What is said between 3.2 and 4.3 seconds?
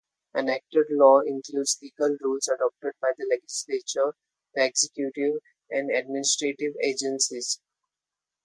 legislature,